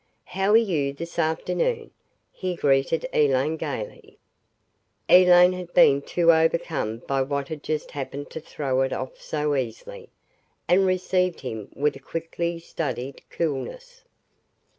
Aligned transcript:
"How 0.25 0.49
are 0.53 0.57
you 0.57 0.93
this 0.93 1.19
afternoon?" 1.19 1.91
he 2.31 2.55
greeted 2.55 3.07
Elaine 3.13 3.55
gaily. 3.55 4.17
Elaine 5.07 5.53
had 5.53 5.71
been 5.75 6.01
too 6.01 6.31
overcome 6.33 7.03
by 7.05 7.21
what 7.21 7.49
had 7.49 7.61
just 7.61 7.91
happened 7.91 8.31
to 8.31 8.39
throw 8.39 8.81
it 8.81 8.93
off 8.93 9.21
so 9.21 9.55
easily, 9.55 10.09
and 10.67 10.87
received 10.87 11.41
him 11.41 11.69
with 11.75 11.95
a 11.95 11.99
quickly 11.99 12.57
studied 12.57 13.21
coolness. 13.29 14.03